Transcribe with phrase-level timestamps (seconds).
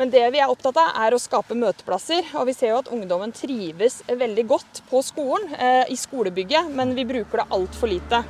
[0.00, 2.30] Men det vi er opptatt av, er å skape møteplasser.
[2.40, 6.94] Og vi ser jo at ungdommen trives veldig godt på skolen, eh, i skolebygget, men
[6.96, 8.22] vi bruker det altfor lite.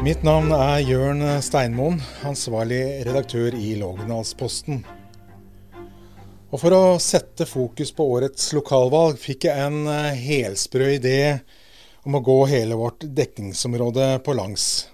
[0.00, 4.80] Mitt navn er Jørn Steinmoen, ansvarlig redaktør i Lågendalsposten.
[6.54, 11.20] Og For å sette fokus på årets lokalvalg fikk jeg en eh, helsprø idé
[12.08, 14.93] om å gå hele vårt dekningsområde på langs.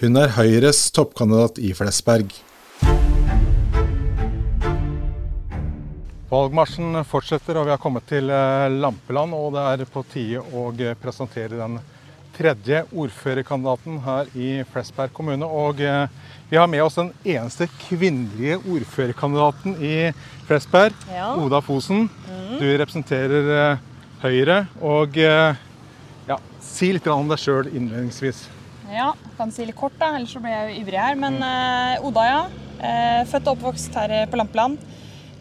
[0.00, 2.34] hun er Høyres toppkandidat i Flesberg.
[6.26, 9.32] Valgmarsjen fortsetter, og vi har kommet til eh, Lampeland.
[9.36, 10.68] Og det er på tide å
[11.00, 11.78] presentere den
[12.36, 15.48] tredje ordførerkandidaten her i Flesberg kommune.
[15.48, 16.10] Og eh,
[16.50, 19.94] vi har med oss den eneste kvinnelige ordførerkandidaten i
[20.46, 21.30] Flesberg, ja.
[21.40, 22.10] Oda Fosen.
[22.26, 22.58] Mm.
[22.60, 23.86] Du representerer eh,
[24.26, 24.60] Høyre.
[24.84, 28.46] Og ja, si litt om deg sjøl innledningsvis.
[28.92, 31.18] Ja, kan si litt kort, da, ellers så blir jeg jo ivrig her.
[31.18, 32.42] Men uh, Oda, ja.
[32.76, 34.78] Uh, født og oppvokst her på Lampeland.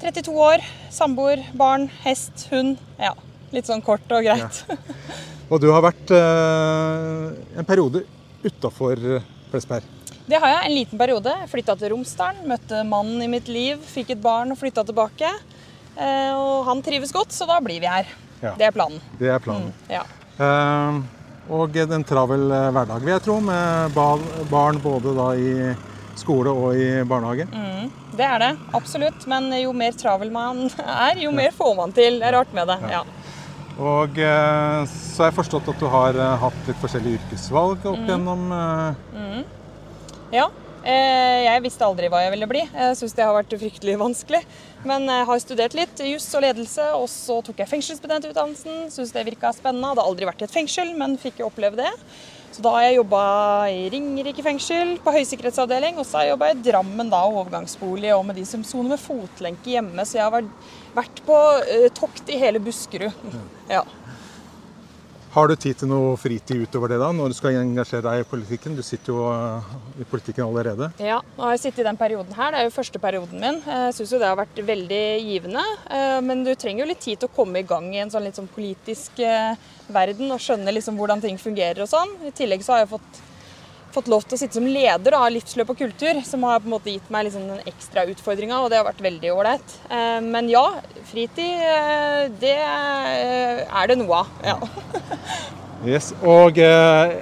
[0.02, 2.80] 32 år, samboer, barn, hest, hund.
[3.02, 3.14] Ja,
[3.54, 4.64] litt sånn kort og greit.
[4.66, 4.78] Ja.
[5.46, 8.02] Og du har vært uh, en periode
[8.42, 8.98] utafor
[9.52, 9.86] Flesberg?
[10.26, 10.62] Det har jeg.
[10.66, 11.36] En liten periode.
[11.52, 15.30] Flytta til Romsdalen, møtte mannen i mitt liv, fikk et barn og flytta tilbake.
[16.02, 18.10] og han trives godt, så da blir vi her.
[18.42, 18.56] Ja.
[18.58, 19.06] Det er planen.
[19.22, 19.70] Det er planen.
[19.70, 20.02] Mm, ja.
[21.54, 23.94] Og en travel eh, hverdag, vil jeg tro, med
[24.50, 25.52] barn både i
[26.18, 27.46] skole og i barnehage.
[27.52, 29.28] Mm, det er det, absolutt.
[29.30, 30.66] Men jo mer travel man
[31.10, 32.20] er, jo mer får man til.
[32.22, 32.80] Det er rart med det.
[32.96, 33.06] ja.
[33.76, 38.00] Og eh, så har jeg forstått at du har eh, hatt litt forskjellige yrkesvalg opp
[38.00, 38.08] mm.
[38.08, 39.42] gjennom mm.
[40.32, 40.48] Ja.
[40.86, 42.62] Jeg visste aldri hva jeg ville bli.
[42.70, 44.42] Jeg syns det har vært fryktelig vanskelig.
[44.86, 48.86] Men jeg har studert litt juss og ledelse, og så tok jeg fengselsbetjentutdannelsen.
[48.94, 49.96] Syns det virka spennende.
[49.96, 51.90] Hadde aldri vært i et fengsel, men fikk jo oppleve det.
[52.56, 53.22] Så da har jeg jobba
[53.68, 55.98] i Ringerike fengsel, på høysikkerhetsavdeling.
[56.00, 59.02] Og så har jeg jobba i Drammen da, overgangsbolig, og med de som soner med
[59.02, 60.06] fotlenke hjemme.
[60.08, 60.50] Så jeg har
[60.96, 63.26] vært på uh, tokt i hele Buskerud.
[63.74, 63.84] Ja.
[65.36, 68.28] Har du tid til noe fritid utover det da, når du skal engasjere deg i
[68.30, 68.78] politikken?
[68.78, 70.88] Du sitter jo eh, i politikken allerede.
[71.04, 72.54] Ja, nå har jeg sittet i den perioden her.
[72.54, 73.60] Det er jo første perioden min.
[73.68, 75.66] Jeg syns jo det har vært veldig givende.
[75.92, 78.24] Eh, men du trenger jo litt tid til å komme i gang i en sånn
[78.24, 79.60] litt sånn politisk eh,
[79.92, 82.16] verden og skjønne liksom hvordan ting fungerer og sånn.
[82.24, 83.25] I tillegg så har jeg fått
[83.96, 86.76] fått lov til å sitte som leder av Livsløp og kultur, som har på en
[86.76, 89.78] måte gitt meg liksom den ekstra utfordringa, og det har vært veldig ålreit.
[89.90, 90.66] Eh, men ja,
[91.12, 94.34] fritid, eh, det eh, er det noe av.
[94.46, 94.58] Ja.
[95.92, 97.16] yes, og eh,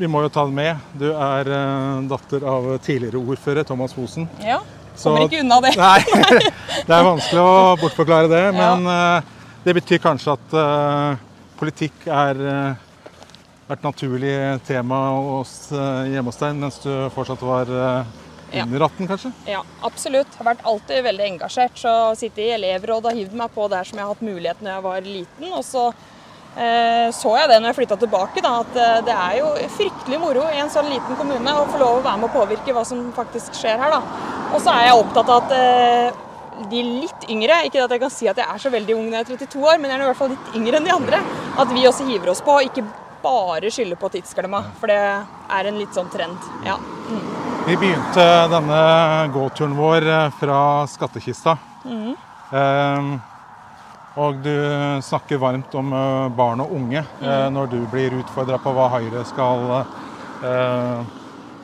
[0.00, 0.84] vi må jo ta det med.
[0.98, 4.28] Du er eh, datter av tidligere ordfører Thomas Fosen.
[4.44, 4.60] Ja,
[4.98, 5.74] kommer ikke unna det.
[5.86, 5.98] Nei,
[6.88, 9.10] det er vanskelig å bortforklare det, men ja.
[9.64, 10.60] det betyr kanskje at
[11.60, 12.38] politikk er
[13.70, 14.34] vært naturlig
[14.66, 18.14] tema hos, Hjemmestein, hjemme hos deg mens du fortsatt var eh,
[18.62, 19.32] under 18, kanskje?
[19.46, 20.38] Ja, absolutt.
[20.38, 21.76] Har vært alltid veldig engasjert.
[21.78, 24.72] Så sitte i elevrådet og hivd meg på der som jeg har hatt mulighet når
[24.74, 25.52] jeg var liten.
[25.54, 29.36] Og så eh, så jeg det når jeg flytta tilbake, da, at eh, det er
[29.38, 32.40] jo fryktelig moro i en sånn liten kommune å få lov å være med å
[32.40, 33.94] påvirke hva som faktisk skjer her.
[33.94, 34.26] da.
[34.50, 36.26] Og så er jeg opptatt av at eh,
[36.70, 39.20] de litt yngre, ikke at jeg kan si at jeg er så veldig ung når
[39.20, 41.22] jeg er 32 år, men jeg er i hvert fall litt yngre enn de andre,
[41.62, 42.58] at vi også hiver oss på.
[42.66, 42.84] ikke
[43.22, 46.50] bare skylde på tidsklemma, for det er en litt sånn trend.
[46.66, 46.76] Ja.
[47.10, 47.24] Mm.
[47.66, 48.80] Vi begynte denne
[49.34, 50.60] gåturen vår eh, fra
[50.90, 51.56] skattkista.
[51.84, 52.14] Mm.
[52.50, 53.10] Eh,
[54.20, 54.54] og du
[55.06, 57.24] snakker varmt om eh, barn og unge mm.
[57.28, 61.16] eh, når du blir utfordra på hva Høyre skal eh,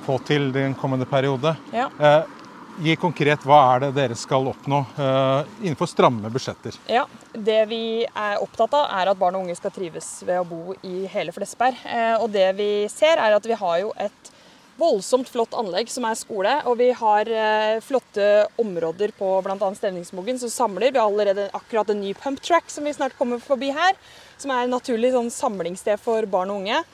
[0.06, 1.56] få til den kommende periode.
[1.74, 1.88] Ja.
[1.98, 2.35] Eh,
[2.76, 6.76] Gi konkret, Hva er det dere skal oppnå uh, innenfor stramme budsjetter?
[6.92, 10.48] Ja, Det vi er opptatt av, er at barn og unge skal trives ved å
[10.48, 11.78] bo i hele Flesberg.
[11.86, 14.32] Uh, og det vi ser, er at vi har jo et
[14.76, 16.52] voldsomt flott anlegg som er skole.
[16.68, 18.28] Og vi har uh, flotte
[18.60, 19.72] områder på bl.a.
[19.80, 20.92] Stevningsmogen som samler.
[20.92, 23.96] Vi har allerede akkurat en ny pump track som vi snart kommer forbi her.
[24.36, 26.84] Som er et naturlig sånn, samlingssted for barn og unge.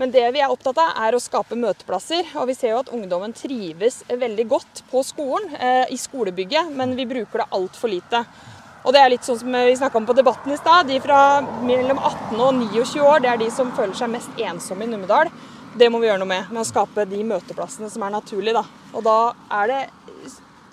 [0.00, 2.32] Men det vi er opptatt av, er å skape møteplasser.
[2.40, 6.96] Og vi ser jo at ungdommen trives veldig godt på skolen, eh, i skolebygget, men
[6.96, 8.24] vi bruker det altfor lite.
[8.82, 10.88] Og det er litt sånn som vi snakka om på Debatten i stad.
[10.88, 14.88] De fra mellom 18 og 29 år det er de som føler seg mest ensomme
[14.88, 15.30] i Numedal.
[15.78, 18.58] Det må vi gjøre noe med, med å skape de møteplassene som er naturlige.
[18.58, 18.64] Da.
[18.92, 19.18] Og da
[19.60, 19.80] er det,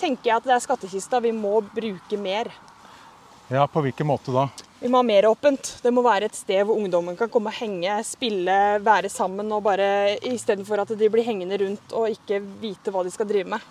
[0.01, 2.50] tenker jeg at det er skattkista vi må bruke mer.
[3.50, 4.48] Ja, På hvilken måte da?
[4.80, 5.74] Vi må ha mer åpent.
[5.84, 9.52] Det må være et sted hvor ungdommen kan komme og henge, spille, være sammen.
[9.52, 13.50] og bare Istedenfor at de blir hengende rundt og ikke vite hva de skal drive
[13.58, 13.66] med.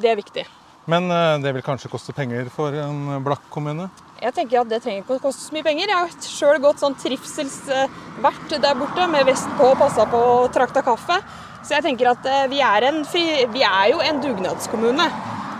[0.00, 0.46] Det er viktig.
[0.90, 3.88] Men eh, det vil kanskje koste penger for en blakk kommune?
[4.20, 5.92] Jeg tenker at Det trenger ikke å koste så mye penger.
[5.92, 10.52] Jeg har sjøl gått sånn trivselsvert der borte med vest på og passa på og
[10.56, 11.20] trakta kaffe.
[11.64, 15.08] Så jeg tenker at eh, vi er, fri, vi er jo en dugnadskommune.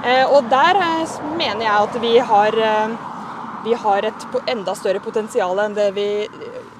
[0.05, 0.81] Eh, og der
[1.37, 2.61] mener jeg at vi har,
[3.65, 6.09] vi har et enda større potensial enn det vi,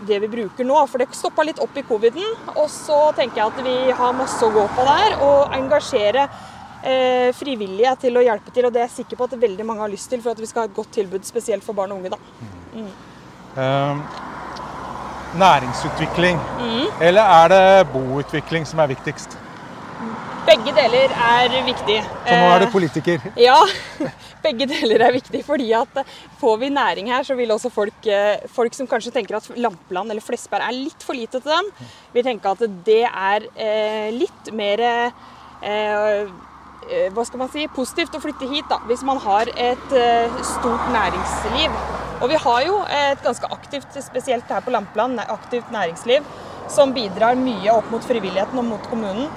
[0.07, 0.79] det vi bruker nå.
[0.91, 2.35] For det stoppa litt opp i coviden.
[2.55, 5.17] Og så tenker jeg at vi har masse å gå på der.
[5.25, 6.27] Og engasjere
[6.85, 8.69] eh, frivillige til å hjelpe til.
[8.69, 10.51] Og det er jeg sikker på at veldig mange har lyst til for at vi
[10.51, 12.15] skal ha et godt tilbud, spesielt for barn og unge.
[12.15, 12.53] da.
[12.75, 12.93] Mm.
[13.55, 14.01] Um,
[15.39, 16.87] næringsutvikling, mm.
[17.01, 19.39] eller er det boutvikling som er viktigst?
[20.45, 21.97] Begge deler er viktig.
[22.05, 23.23] Så nå er du eh, politiker?
[23.47, 23.57] Ja,
[24.45, 25.41] begge deler er viktig.
[25.47, 29.15] fordi at eh, får vi næring her, så vil også folk, eh, folk som kanskje
[29.15, 31.71] tenker at Lampeland eller Flesberg er litt for lite til dem,
[32.13, 33.49] vil tenke at det er
[34.13, 34.83] litt mer
[37.15, 39.95] hva skal man si, positivt å flytte hit da, hvis man har et
[40.45, 41.79] stort næringsliv.
[42.21, 46.29] Og vi har jo et ganske aktivt, spesielt her på Lampeland, aktivt næringsliv
[46.69, 49.29] som bidrar mye opp mot frivilligheten og mot kommunen.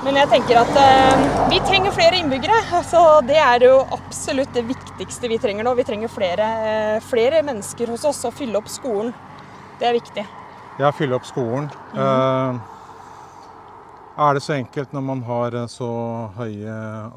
[0.00, 2.56] Men jeg tenker at eh, vi trenger flere innbyggere.
[2.88, 5.74] Så det er jo absolutt det viktigste vi trenger nå.
[5.76, 9.12] Vi trenger flere, uh, flere mennesker hos oss og fylle opp skolen.
[9.80, 10.24] Det er viktig.
[10.80, 11.68] Ja, fylle opp skolen.
[11.92, 12.60] Mm.
[14.20, 15.90] Er det så enkelt når man har eh, så
[16.36, 16.74] høye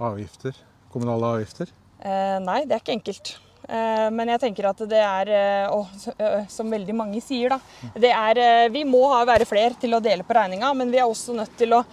[0.07, 0.55] avgifter,
[0.93, 1.71] kommunale avgifter?
[1.99, 3.33] Eh, nei, det er ikke enkelt.
[3.63, 7.91] Eh, men jeg tenker at det er, eh, og eh, som veldig mange sier, da
[7.95, 11.35] det er, Vi må være flere til å dele på regninga, men vi er også
[11.35, 11.83] nødt til å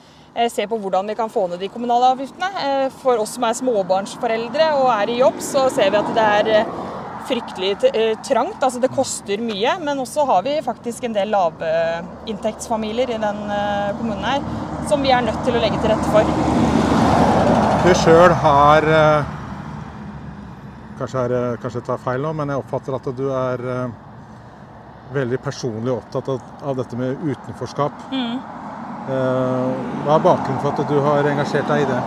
[0.51, 2.91] se på hvordan vi kan få ned de kommunale avgiftene.
[3.03, 6.73] For oss som er småbarnsforeldre og er i jobb, så ser vi at det er
[7.31, 7.73] fryktelig
[8.27, 8.63] trangt.
[8.63, 13.43] Altså det koster mye, men også har vi faktisk en del lavinntektsfamilier i den
[13.99, 16.27] kommunen her som vi er nødt til å legge til rette for.
[17.81, 19.29] Du sjøl har eh,
[20.99, 23.95] kanskje, er, eh, kanskje jeg tar feil nå, men jeg oppfatter at du er eh,
[25.15, 28.03] veldig personlig opptatt av dette med utenforskap.
[28.13, 28.37] Mm.
[29.11, 32.01] Hva er bakgrunnen for at du har engasjert deg i det?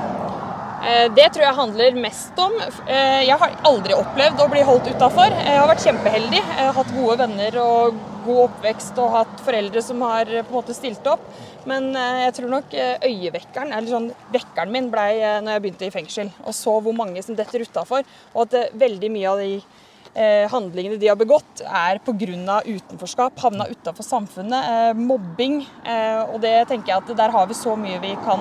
[1.15, 2.57] Det tror jeg handler mest om
[2.91, 5.31] Jeg har aldri opplevd å bli holdt utafor.
[5.31, 6.41] Jeg har vært kjempeheldig.
[6.41, 10.57] Jeg har hatt gode venner og god oppvekst og hatt foreldre som har på en
[10.57, 11.23] måte stilt opp.
[11.69, 15.63] Men eh, jeg tror nok eh, øyevekkeren, eller sånn vekkeren min, ble eh, når jeg
[15.63, 16.31] begynte i fengsel.
[16.43, 18.03] Og så hvor mange som detter utafor.
[18.33, 19.81] Og at veldig mye av de eh,
[20.15, 22.61] handlingene de har begått, er pga.
[22.65, 23.39] utenforskap.
[23.39, 24.69] Havna utafor samfunnet.
[24.69, 25.61] Eh, mobbing.
[25.85, 28.39] Eh, og det tenker jeg at der har vi så mye vi kan,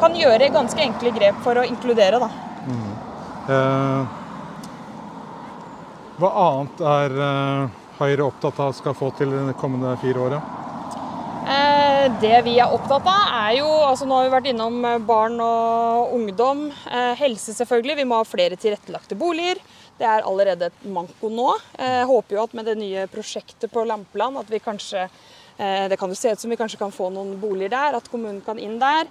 [0.00, 2.30] kan gjøre ganske enkle grep for å inkludere, da.
[2.64, 2.92] Mm.
[6.16, 10.38] hva annet er Høyre opptatt av skal få til de kommende fire åra?
[11.44, 15.00] Eh, det vi er opptatt av, er jo altså Nå har vi vært innom eh,
[15.04, 16.66] barn og ungdom.
[16.88, 17.98] Eh, helse, selvfølgelig.
[18.00, 19.60] Vi må ha flere tilrettelagte boliger.
[19.98, 21.52] Det er allerede et manko nå.
[21.78, 25.08] Jeg håper jo at med det nye prosjektet på Lampeland at vi kanskje
[25.54, 28.40] Det kan jo se ut som vi kanskje kan få noen boliger der, at kommunen
[28.42, 29.06] kan inn der.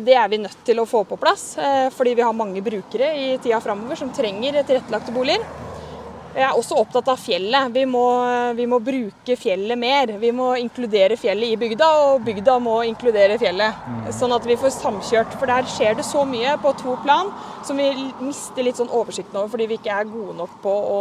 [0.00, 1.50] Det er vi nødt til å få på plass,
[1.92, 5.44] fordi vi har mange brukere i tida framover som trenger tilrettelagte boliger.
[6.36, 7.70] Jeg er også opptatt av fjellet.
[7.72, 8.04] Vi må,
[8.58, 10.10] vi må, bruke fjellet mer.
[10.20, 13.78] Vi må inkludere fjellet i bygda, og bygda må inkludere fjellet.
[13.88, 14.02] Mm.
[14.12, 15.38] Sånn at vi får samkjørt.
[15.40, 17.32] For der skjer det så mye på to plan
[17.64, 17.88] som vi
[18.20, 21.00] mister litt sånn oversikten over fordi vi ikke er gode nok på å,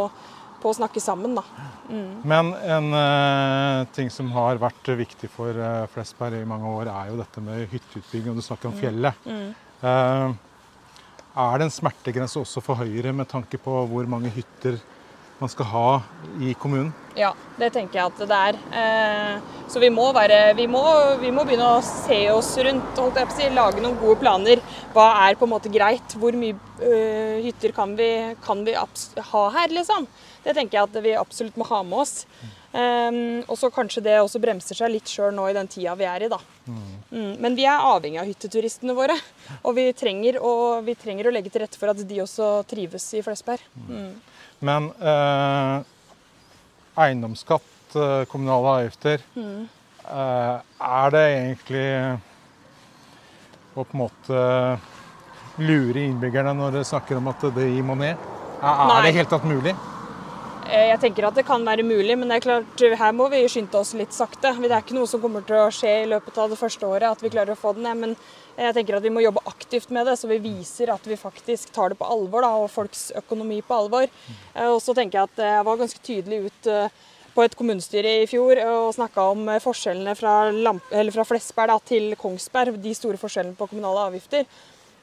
[0.64, 1.36] på å snakke sammen.
[1.36, 1.44] Da.
[1.92, 2.08] Mm.
[2.32, 7.12] Men en uh, ting som har vært viktig for uh, Flesberg i mange år, er
[7.12, 8.32] jo dette med hytteutbygging.
[8.32, 8.82] Og du snakker om mm.
[8.88, 9.28] fjellet.
[9.28, 9.48] Mm.
[9.84, 10.32] Uh,
[11.36, 14.80] er det en smertegrense også for Høyre med tanke på hvor mange hytter
[15.40, 15.90] man skal ha
[16.42, 16.94] i kommunen?
[17.16, 18.58] Ja, det tenker jeg at det er.
[18.82, 20.84] Eh, så vi må, være, vi må,
[21.22, 24.20] vi må begynne å se oss rundt, holdt jeg på å si, lage noen gode
[24.22, 24.62] planer.
[24.94, 26.18] Hva er på en måte greit?
[26.20, 28.10] Hvor mye uh, hytter kan vi,
[28.46, 30.06] kan vi ha her, liksom?
[30.46, 32.14] Det tenker jeg at vi absolutt må ha med oss.
[32.76, 36.08] Um, og så kanskje det også bremser seg litt sjøl nå i den tida vi
[36.12, 36.40] er i, da.
[36.68, 36.86] Mm.
[37.10, 39.16] Mm, men vi er avhengig av hytteturistene våre.
[39.64, 43.08] Og vi trenger, å, vi trenger, å legge til rette for at de også trives
[43.16, 43.64] i Flesberg.
[43.88, 44.12] Mm.
[44.60, 45.82] Men eh,
[46.96, 49.68] eiendomsskatt, eh, kommunale avgifter mm.
[50.08, 51.88] eh, Er det egentlig
[53.76, 54.44] å på en måte
[55.60, 58.14] lure innbyggerne når dere snakker om at det gir moné?
[58.62, 59.76] Er, er det helt tatt mulig?
[60.66, 63.44] Eh, Jeg tenker at det kan være mulig, men det er klart, her må vi
[63.52, 64.54] skynde oss litt sakte.
[64.58, 67.06] Det er ikke noe som kommer til å skje i løpet av det første året,
[67.06, 68.00] at vi klarer å få den ned.
[68.02, 68.16] Men
[68.58, 71.74] jeg tenker at vi må jobbe aktivt med det, så vi viser at vi faktisk
[71.76, 74.10] tar det på alvor, da, og folks økonomi på alvor.
[74.56, 76.90] Eh, Og så tenker jeg at jeg var ganske tydelig ut eh,
[77.36, 81.78] på et kommunestyre i fjor og snakka om eh, forskjellene fra, Lamp fra Flesberg da,
[81.94, 84.48] til Kongsberg, de store forskjellene på kommunale avgifter.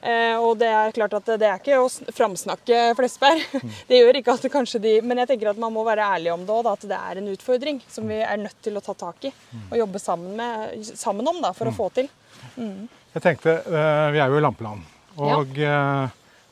[0.03, 3.39] Eh, og det er klart at det er ikke å sn- framsnakke Flesberg.
[3.87, 6.33] Det gjør ikke at det kanskje de Men jeg tenker at man må være ærlig
[6.33, 8.95] om det òg, at det er en utfordring som vi er nødt til å ta
[8.99, 9.31] tak i
[9.71, 12.09] og jobbe sammen, med, sammen om da, for å få til.
[12.57, 14.83] Jeg tenkte, eh, Vi er jo i Lampeland.
[15.23, 16.05] Og eh,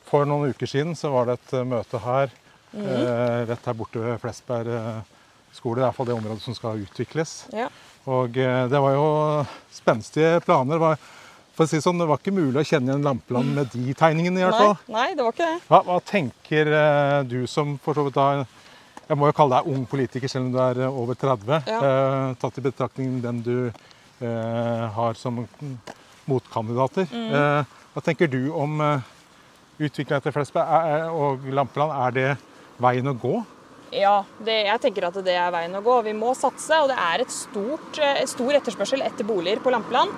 [0.08, 2.32] for noen uker siden så var det et møte her
[2.72, 4.72] eh, rett her borte ved Flesberg
[5.52, 5.76] skole.
[5.76, 7.42] Det er iallfall det området som skal utvikles.
[7.52, 7.68] Ja.
[8.08, 9.04] Og det var jo
[9.76, 10.78] spenstige planer.
[10.78, 11.02] Det var,
[11.62, 13.94] for å si det sånn, det var ikke mulig å kjenne igjen Lampeland med de
[13.94, 14.40] tegningene.
[14.42, 14.76] i hvert fall.
[14.92, 15.60] nei, det var ikke det.
[15.70, 18.44] Hva, hva tenker eh, du som for så vidt da
[19.08, 21.66] Jeg må jo kalle deg ung politiker selv om du er eh, over 30.
[21.68, 21.78] Ja.
[21.86, 25.42] eh, tatt i betraktning den du eh, har som
[26.30, 27.08] motkandidater.
[27.10, 27.32] Mm.
[27.34, 29.08] Eh, hva tenker du om utviklingen
[29.82, 31.92] utviklinga til Flesberg Er- er- og Lampeland?
[32.06, 32.28] Er det
[32.80, 33.44] veien å gå?
[33.92, 35.96] Ja, det, jeg tenker at det er veien å gå.
[36.06, 40.12] Vi må satse, og det er et stort, eh, stor etterspørsel etter boliger på Lampeland.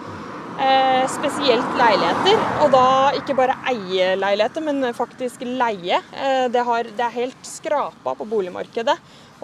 [0.54, 2.86] Eh, spesielt leiligheter, og da
[3.18, 5.98] ikke bare eie leiligheter, men faktisk leie.
[6.14, 8.94] Eh, det, har, det er helt skrapa på boligmarkedet.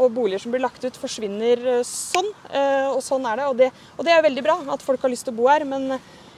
[0.00, 2.30] Og boliger som blir lagt ut, forsvinner eh, sånn.
[2.94, 3.48] Og sånn er det.
[3.50, 3.70] Og, det.
[3.98, 5.66] og det er veldig bra at folk har lyst til å bo her.
[5.66, 5.96] Men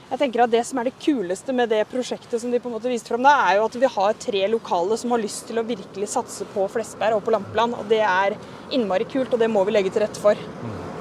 [0.09, 2.75] jeg tenker at det som er det kuleste med det prosjektet som de på en
[2.75, 5.61] måte viste fram, da, er jo at vi har tre lokale som har lyst til
[5.61, 7.77] å virkelig satse på Flesberg og på Lampeland.
[7.77, 8.39] Og det er
[8.73, 10.33] innmari kult, og det må vi legge til rette for.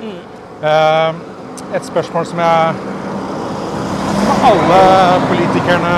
[0.04, 1.24] Eh,
[1.72, 3.11] et spørsmål som jeg
[4.42, 4.78] alle
[5.28, 5.92] politikerne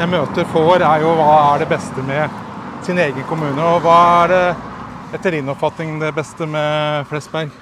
[0.00, 2.40] jeg møter får, er jo hva er det beste med
[2.86, 3.62] sin egen kommune?
[3.62, 4.46] Og hva er det
[5.14, 7.54] etter din oppfatning det beste med Flesberg?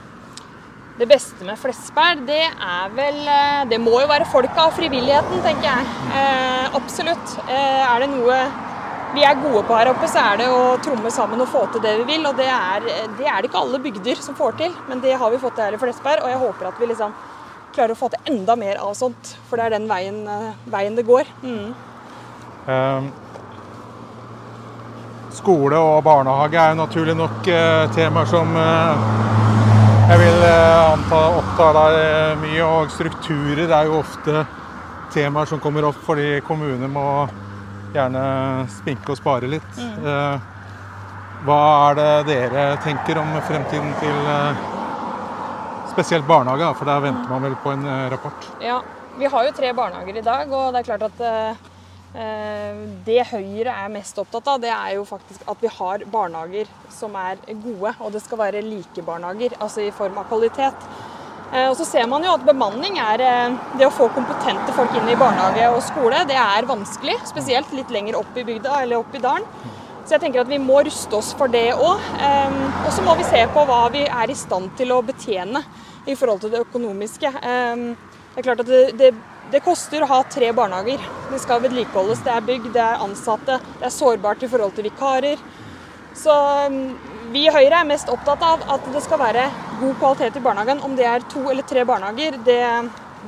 [0.97, 5.41] Det beste med Flesberg, det er vel eh, Det må jo være folka og frivilligheten,
[5.45, 5.95] tenker jeg.
[6.21, 7.37] Eh, absolutt.
[7.49, 8.39] Eh, er det noe
[9.13, 11.85] vi er gode på her oppe, så er det å tromme sammen og få til
[11.85, 12.25] det vi vil.
[12.29, 15.33] Og det er det, er det ikke alle bygder som får til, men det har
[15.33, 16.25] vi fått til her i Flesberg.
[16.25, 17.13] Og jeg håper at vi liksom
[17.75, 20.97] klarer å få til enda mer av sånt, for det er den veien, eh, veien
[20.99, 21.29] det går.
[21.43, 21.75] Mm.
[22.69, 23.03] Eh,
[25.33, 29.07] skole og barnehage er jo naturlig nok eh, temaer som eh,
[30.13, 32.65] jeg vil eh, anta opptar deg mye.
[32.67, 34.45] Og strukturer er jo ofte
[35.15, 37.07] temaer som kommer opp fordi kommuner må
[37.93, 38.23] gjerne
[38.73, 39.81] spinke og spare litt.
[39.81, 40.51] Eh,
[41.43, 44.19] hva er det dere tenker om fremtiden til
[45.93, 46.65] spesielt barnehage?
[46.65, 48.49] da, For der venter man vel på en eh, rapport.
[48.63, 48.81] Ja,
[49.19, 51.63] vi har jo tre barnehager i dag, og det er klart at eh,
[52.25, 56.71] eh, det Høyre er mest opptatt av, det er jo faktisk at vi har barnehager
[56.93, 60.89] som er gode, og det skal være like barnehager, altså i form av kvalitet.
[61.53, 63.21] Og så ser man jo at bemanning er
[63.77, 67.19] Det å få kompetente folk inn i barnehage og skole, det er vanskelig.
[67.29, 69.45] Spesielt litt lenger opp i bygda eller opp i dalen.
[70.03, 72.07] Så jeg tenker at vi må ruste oss for det òg.
[72.83, 75.63] Og så må vi se på hva vi er i stand til å betjene
[76.07, 77.31] i forhold til det økonomiske.
[77.33, 79.13] Det er klart at det, det,
[79.53, 81.03] det koster å ha tre barnehager.
[81.31, 84.89] Det skal vedlikeholdes, det er bygg, det er ansatte, det er sårbart i forhold til
[84.89, 85.43] vikarer.
[86.17, 86.33] Så
[86.67, 86.79] um,
[87.33, 89.47] vi i Høyre er mest opptatt av at det skal være
[89.81, 90.83] god kvalitet i barnehagen.
[90.85, 92.63] Om det er to eller tre barnehager, det,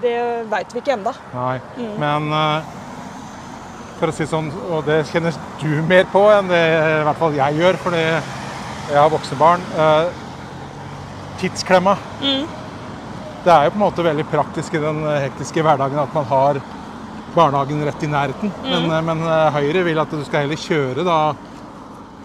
[0.02, 0.16] det
[0.52, 1.14] veit vi ikke ennå.
[1.34, 1.58] Nei,
[2.00, 2.72] men eh,
[4.04, 7.36] for å si sånn, og det kjenner du mer på enn det i hvert fall
[7.38, 9.64] jeg gjør, fordi jeg har voksne barn.
[9.72, 10.10] eh,
[11.40, 11.96] tidsklemma.
[13.44, 16.60] Det er jo på en måte veldig praktisk i den hektiske hverdagen at man har
[17.34, 18.52] barnehagen rett i nærheten.
[18.62, 21.18] Men, eh, men eh, Høyre vil at du skal heller kjøre da,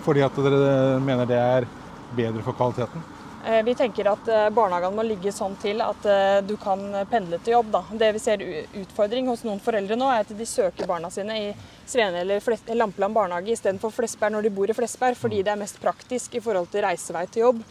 [0.03, 1.69] fordi at dere mener det er
[2.15, 3.03] bedre for kvaliteten.
[3.45, 6.81] Eh, Vi tenker at eh, barnehagene må ligge sånn til at eh, du kan
[7.11, 7.71] pendle til jobb.
[7.71, 7.83] Da.
[8.01, 8.43] Det vi ser
[8.81, 11.47] utfordring hos noen foreldre nå, er at de søker barna sine i
[11.89, 15.79] Svene eller Lampeland barnehage istedenfor Flesberg når de bor i Flesberg, fordi det er mest
[15.81, 17.63] praktisk i forhold til reisevei til jobb.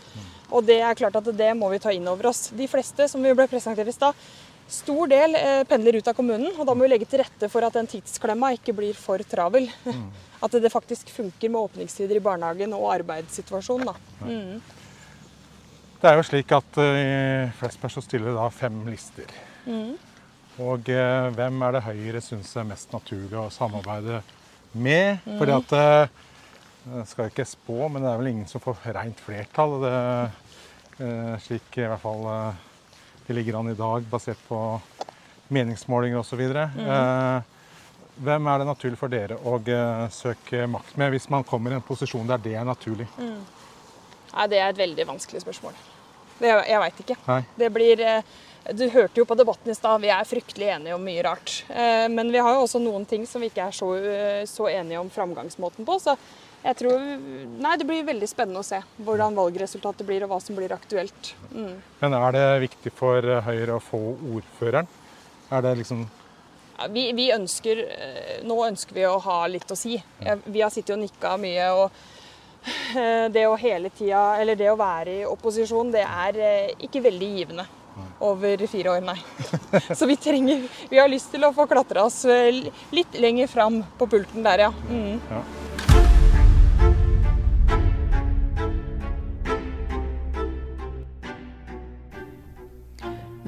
[0.49, 2.49] Og det er klart at det må vi ta inn over oss.
[2.57, 4.17] De fleste, som vi ble presentert i stad,
[4.69, 5.37] stor del
[5.69, 8.55] pendler ut av kommunen, og da må vi legge til rette for at den tidsklemma
[8.57, 9.69] ikke blir for travel.
[10.39, 13.89] At det faktisk funker med åpningstider i barnehagen og arbeidssituasjonen.
[13.91, 13.95] Da.
[14.23, 14.61] Mm.
[15.99, 19.33] Det er jo slik at eh, i Flesberg så stiller det da fem lister.
[20.63, 24.21] Og eh, hvem er det Høyre syns er mest naturlig å samarbeide
[24.79, 25.25] med?
[25.41, 26.25] Fordi at eh,
[27.19, 29.75] Jeg ikke spå, men det er vel ingen som får rent flertall.
[29.83, 29.97] Det,
[31.03, 32.65] eh, slik i hvert fall eh,
[33.27, 34.63] det ligger an i dag, basert på
[35.53, 36.41] meningsmålinger osv.
[36.47, 37.43] Eh,
[38.23, 41.79] hvem er det naturlig for dere å eh, søke makt med, hvis man kommer i
[41.79, 43.11] en posisjon der det er naturlig?
[44.35, 45.79] Nei, Det er et veldig vanskelig spørsmål.
[46.39, 47.17] Det, jeg veit ikke.
[47.27, 47.41] Nei.
[47.59, 48.23] Det blir eh,
[48.75, 51.65] Du hørte jo på debatten i stad, vi er fryktelig enige om mye rart.
[51.69, 54.69] Eh, Men vi har jo også noen ting som vi ikke er så, eh, så
[54.71, 55.97] enige om framgangsmåten på.
[56.03, 56.15] Så
[56.65, 57.01] jeg tror
[57.63, 61.33] Nei, det blir veldig spennende å se hvordan valgresultatet blir, og hva som blir aktuelt.
[61.55, 61.81] Mm.
[62.03, 64.01] Men er det viktig for Høyre å få
[64.37, 64.87] ordføreren?
[65.51, 66.07] Er det liksom
[66.79, 67.81] Ja, Vi, vi ønsker
[68.47, 69.97] Nå ønsker vi å ha litt å si.
[70.45, 71.73] Vi har sittet og nikka mye.
[71.73, 71.91] og
[73.33, 77.35] det å hele tida, eller det å være i opposisjon, det er eh, ikke veldig
[77.39, 77.67] givende
[78.21, 79.19] over fire år, nei.
[79.99, 83.83] Så vi trenger Vi har lyst til å få klatra oss eh, litt lenger fram
[83.99, 84.73] på pulten der, ja.
[84.91, 85.19] Mm.
[85.31, 85.43] ja.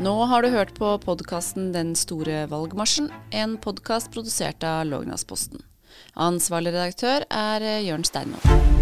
[0.01, 5.61] Nå har du hørt på podkasten Den store valgmarsjen, en podkast produsert av Lågnadsposten.
[6.17, 8.80] Ansvarlig redaktør er Jørn Steinmoen.